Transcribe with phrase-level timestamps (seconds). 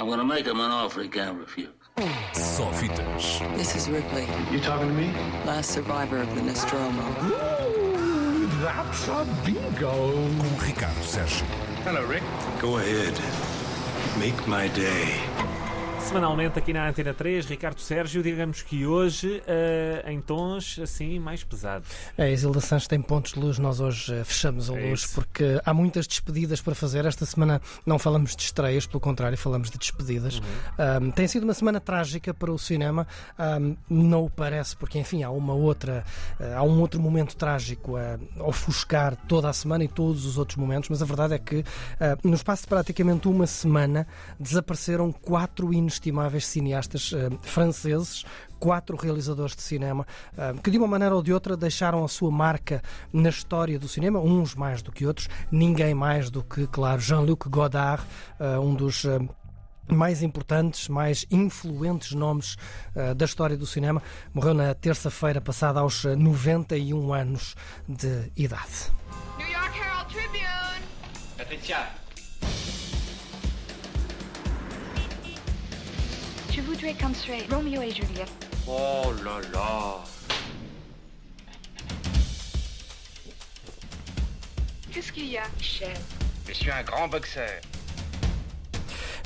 [0.00, 1.68] I'm gonna make him an offer he can't refuse.
[2.32, 3.38] Só fitas.
[3.54, 5.12] This is Ripley, You talking to me?
[5.44, 7.02] last survivor of the Nostromo.
[7.22, 10.12] Ooh, that's a bingo.
[10.38, 11.44] Com Ricardo Sérgio.
[11.84, 12.22] Hello, Rick.
[12.62, 13.12] Go ahead.
[14.18, 15.20] Make my day.
[16.00, 21.44] Semanalmente aqui na Antena 3, Ricardo Sérgio, digamos que hoje eh, em tons assim mais
[21.44, 21.88] pesados.
[22.18, 25.60] É, Isilda Santos tem pontos de luz, nós hoje eh, fechamos a É luz porque
[25.64, 27.04] há muitas despedidas para fazer.
[27.04, 30.38] Esta semana não falamos de estreias, pelo contrário, falamos de despedidas.
[30.38, 31.06] Uhum.
[31.06, 33.06] Um, tem sido uma semana trágica para o cinema,
[33.60, 36.04] um, não o parece, porque enfim, há uma outra,
[36.40, 40.56] eh, há um outro momento trágico a ofuscar toda a semana e todos os outros
[40.56, 41.64] momentos, mas a verdade é que
[42.24, 44.06] no espaço de praticamente uma semana
[44.38, 48.24] desapareceram quatro inestimáveis cineastas eh, franceses
[48.58, 50.06] quatro realizadores de cinema
[50.38, 52.82] ah, que de uma maneira ou de outra deixaram a sua marca
[53.12, 57.48] na história do cinema, uns mais do que outros, ninguém mais do que, claro, Jean-Luc
[57.48, 58.02] Godard,
[58.38, 59.06] ah, um dos
[59.94, 62.56] mais importantes, mais influentes nomes
[62.94, 64.02] ah, da história do cinema,
[64.32, 67.56] morreu na terça-feira passada aos ah, 91 anos
[67.88, 68.92] de idade.
[69.38, 70.84] New York Herald Tribune.
[71.36, 72.00] Patricia.
[76.52, 78.46] Je voudrais qu'on soit Romeo et Juliette.
[78.66, 80.04] Oh là là.
[84.92, 85.96] Qu'est-ce qu'il y a, Michel?
[86.48, 87.60] Je suis un grand boxeur.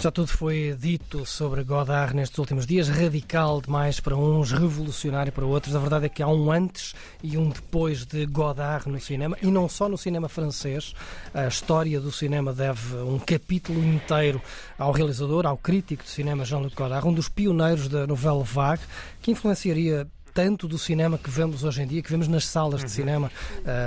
[0.05, 5.47] Já tudo foi dito sobre Godard nestes últimos dias, radical demais para uns, revolucionário para
[5.47, 5.75] outros.
[5.75, 9.47] A verdade é que há um antes e um depois de Godard no cinema, e
[9.47, 10.93] não só no cinema francês.
[11.33, 14.43] A história do cinema deve um capítulo inteiro
[14.79, 18.83] ao realizador, ao crítico de cinema Jean-Luc Godard, um dos pioneiros da novela vague,
[19.23, 22.91] que influenciaria tanto do cinema que vemos hoje em dia, que vemos nas salas de
[22.91, 23.31] cinema,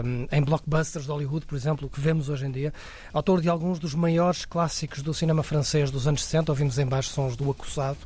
[0.04, 2.74] um, em blockbusters de Hollywood, por exemplo, que vemos hoje em dia.
[3.14, 7.10] Autor de alguns dos maiores clássicos do cinema francês dos anos 60, ouvimos em baixo
[7.10, 7.98] sons do Acusado,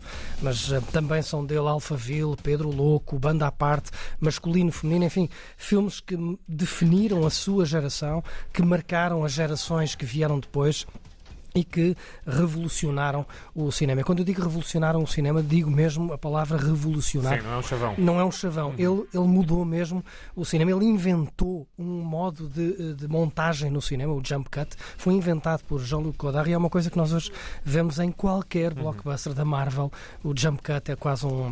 [0.41, 5.99] mas uh, também são dele Alphaville, Pedro Louco, Banda à Parte, Masculino, Feminino, enfim, filmes
[5.99, 6.17] que
[6.47, 10.87] definiram a sua geração, que marcaram as gerações que vieram depois
[11.53, 11.95] e que
[12.25, 14.03] revolucionaram o cinema.
[14.03, 17.39] Quando eu digo revolucionaram o cinema, digo mesmo a palavra revolucionar.
[17.39, 17.95] Sim, não é um chavão.
[17.97, 18.73] Não é um chavão.
[18.77, 20.03] Ele, ele mudou mesmo
[20.35, 20.71] o cinema.
[20.71, 24.75] Ele inventou um modo de, de montagem no cinema, o jump cut.
[24.97, 27.31] Foi inventado por Jean-Luc Godard e é uma coisa que nós hoje
[27.63, 29.91] vemos em qualquer blockbuster da Marvel.
[30.23, 31.51] O jump cut é quase um.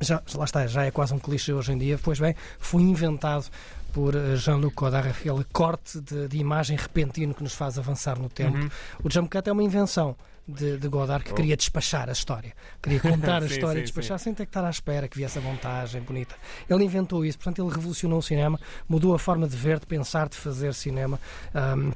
[0.00, 1.98] Já, lá está, já é quase um clichê hoje em dia.
[2.02, 3.46] Pois bem, foi inventado
[3.92, 8.28] por eh, Jean-Luc Godard, aquele corte de, de imagem repentino que nos faz avançar no
[8.28, 8.56] tempo.
[8.56, 8.70] Uhum.
[9.04, 10.16] O jump cut é uma invenção
[10.48, 12.52] de, de Godard que queria despachar a história.
[12.82, 13.48] Queria contar a Oh.
[13.48, 16.00] Sim, história sim, e despachar sem ter que estar à espera que viesse a montagem
[16.02, 16.34] bonita.
[16.68, 20.28] Ele inventou isso, portanto, ele revolucionou o cinema, mudou a forma de ver, de pensar,
[20.28, 21.20] de fazer cinema.
[21.54, 21.92] Ahm,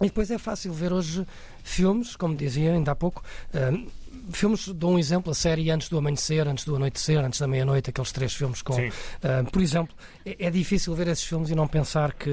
[0.00, 1.26] e depois é fácil ver hoje
[1.62, 3.22] filmes, como dizia ainda há pouco.
[3.54, 3.86] ahm,
[4.32, 7.90] Filmes, dou um exemplo, a série Antes do Amanhecer, Antes do Anoitecer, Antes da Meia-Noite,
[7.90, 8.74] aqueles três filmes com.
[9.22, 9.94] Ah, por exemplo,
[10.24, 12.28] é, é difícil ver esses filmes e não pensar que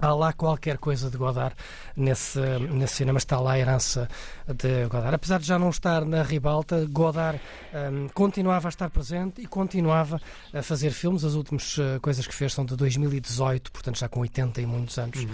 [0.00, 1.54] há lá qualquer coisa de Godard
[1.96, 2.40] nesse,
[2.70, 4.08] nesse cinema, está lá a herança
[4.46, 5.14] de Godard.
[5.14, 7.40] Apesar de já não estar na ribalta, Godard
[7.72, 10.20] hum, continuava a estar presente e continuava
[10.52, 11.24] a fazer filmes.
[11.24, 14.98] As últimas eh, coisas que fez são de 2018, portanto já com 80 e muitos
[14.98, 15.26] anos.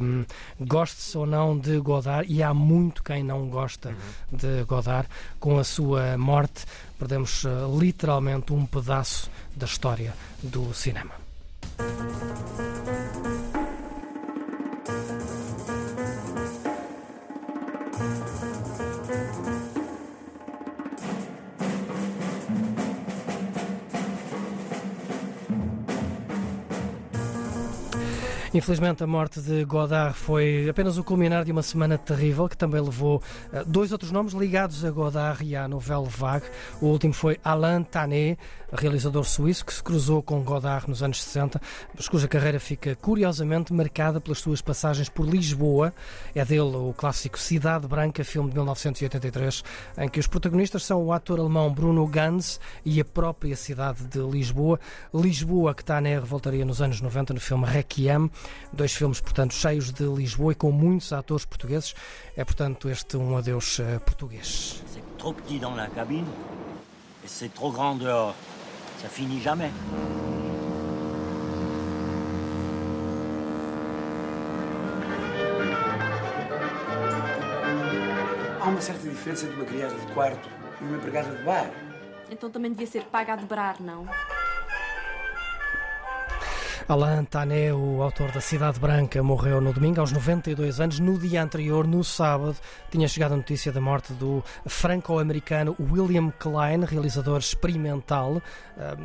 [0.00, 0.24] Hum,
[0.60, 3.94] Goste-se ou não de Godard, e há muito quem não gosta
[4.32, 5.08] de Godard,
[5.38, 6.64] com a sua morte,
[6.98, 7.48] perdemos eh,
[7.78, 11.12] literalmente um pedaço da história do cinema.
[28.54, 32.80] Infelizmente, a morte de Godard foi apenas o culminar de uma semana terrível que também
[32.80, 33.22] levou
[33.52, 36.46] eh, dois outros nomes ligados a Godard e à novela Vague.
[36.80, 38.38] O último foi Alain Tanet,
[38.72, 41.60] realizador suíço que se cruzou com Godard nos anos 60,
[41.94, 45.92] mas cuja carreira fica curiosamente marcada pelas suas passagens por Lisboa.
[46.34, 49.62] É dele o clássico Cidade Branca, filme de 1983,
[49.98, 54.20] em que os protagonistas são o ator alemão Bruno Ganz e a própria cidade de
[54.20, 54.80] Lisboa.
[55.12, 58.30] Lisboa que Tanet voltaria nos anos 90 no filme Requiem.
[58.72, 61.94] Dois filmes, portanto, cheios de Lisboa e com muitos atores portugueses.
[62.36, 64.82] É, portanto, este um adeus eh, português.
[64.92, 66.26] C'est trop petit dans la cabine
[67.24, 68.34] et c'est trop grand dehors.
[69.00, 69.70] Ça finit jamais.
[78.60, 80.48] Há uma certa diferença entre uma criada de quarto
[80.80, 81.70] e uma empregada de bar.
[82.30, 84.06] Então também devia ser paga a dobrar, não?
[86.88, 90.98] Alain Tané, o autor da Cidade Branca, morreu no domingo aos 92 anos.
[90.98, 92.56] No dia anterior, no sábado,
[92.90, 98.40] tinha chegado a notícia da morte do franco-americano William Klein, realizador experimental.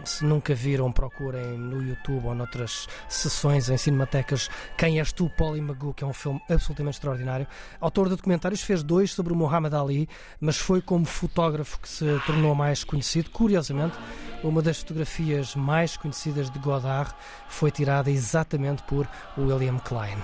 [0.05, 5.59] Se nunca viram, procurem no YouTube ou noutras sessões em cinematecas Quem és tu, Polly
[5.59, 7.45] Magoo, que é um filme absolutamente extraordinário.
[7.81, 10.07] Autor de documentários, fez dois sobre o Muhammad Ali,
[10.39, 13.29] mas foi como fotógrafo que se tornou mais conhecido.
[13.29, 13.97] Curiosamente,
[14.41, 17.13] uma das fotografias mais conhecidas de Godard
[17.49, 20.23] foi tirada exatamente por William Klein.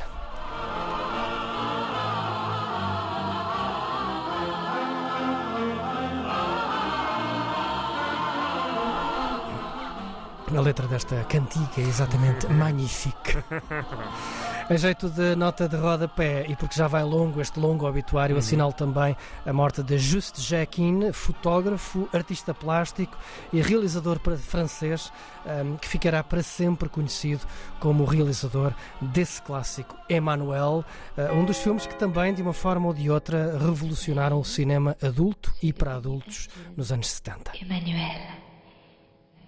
[10.56, 13.38] A letra desta cantiga é exatamente magnífique.
[14.72, 18.40] Em jeito de nota de rodapé, e porque já vai longo este longo obituário, Uhum.
[18.40, 23.18] assinalo também a morte de Juste Jacquin, fotógrafo, artista plástico
[23.52, 25.12] e realizador francês,
[25.44, 27.48] um, que ficará para sempre conhecido
[27.80, 28.72] como o realizador
[29.02, 30.86] desse clássico Emmanuel,
[31.18, 34.96] uh, um dos filmes que também, de uma forma ou de outra, revolucionaram o cinema
[35.02, 37.54] adulto e para adultos nos anos 70.
[37.60, 38.22] Emmanuel,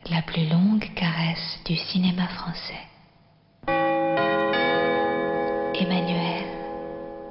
[0.09, 3.90] la plus longue caresse du cinéma français.
[5.81, 6.45] Emmanuel,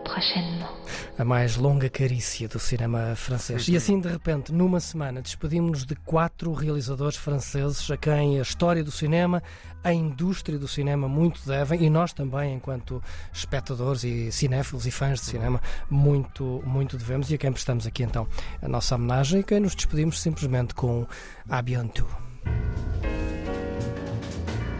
[0.02, 0.74] prochainement.
[1.16, 3.68] a mais longa carícia do cinema francês.
[3.68, 8.82] E assim, de repente, numa semana, despedimos-nos de quatro realizadores franceses a quem a história
[8.82, 9.40] do cinema,
[9.84, 13.00] a indústria do cinema muito devem, e nós também, enquanto
[13.32, 18.02] espectadores e cinéfilos e fãs de cinema, muito, muito devemos, e a quem prestamos aqui
[18.02, 18.26] então
[18.60, 21.06] a nossa homenagem, e quem nos despedimos simplesmente com
[21.48, 22.08] A bientôt.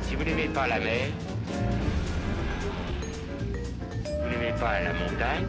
[0.08, 1.12] Si vous n'aimez pas la mer,
[4.60, 5.48] vous n'aimez pas la montagne,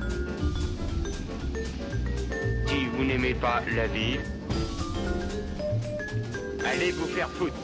[2.68, 4.22] si vous n'aimez pas la ville,
[6.66, 7.56] allez vous faire foutre.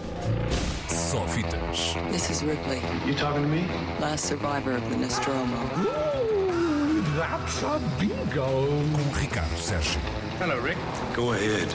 [0.89, 1.95] Só fitas.
[2.11, 3.63] This is Ripley, You talking to me?
[4.01, 5.55] last survivor of the Nostromo.
[5.77, 8.67] Ooh, that's a bingo.
[8.67, 9.99] Com Ricardo Sérgio.
[10.39, 10.77] Hello, Rick.
[11.15, 11.69] Go ahead.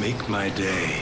[0.00, 1.00] Make my day.